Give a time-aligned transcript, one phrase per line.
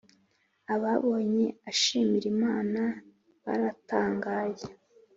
[0.73, 2.81] ababonye ashimira Imana
[3.43, 4.63] baratangaye